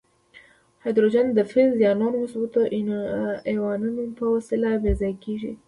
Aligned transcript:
هایدروجن 0.83 1.27
د 1.33 1.39
فلز 1.51 1.77
یا 1.85 1.91
نورو 2.01 2.17
مثبتو 2.23 2.61
آیونونو 3.49 4.03
په 4.17 4.25
وسیله 4.35 4.69
بې 4.83 4.93
ځایه 4.99 5.17
کیږي. 5.23 5.51